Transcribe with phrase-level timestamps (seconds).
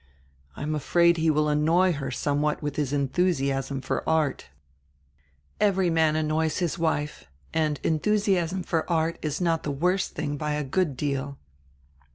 [0.55, 4.47] I am afraid he will annoy her somewhat with his enthusiasm for art."
[5.59, 10.53] "Every man annoys his wife, and enthusiasm for art is not die worst diing by
[10.53, 11.37] a good deal."